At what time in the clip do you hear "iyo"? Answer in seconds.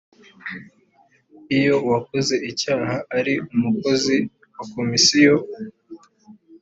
1.57-1.75